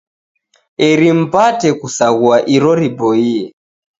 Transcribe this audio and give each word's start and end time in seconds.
Eri 0.87 1.09
mpate 1.21 1.69
kusaghua 1.79 2.37
iro 2.55 2.71
riboie 2.79 3.41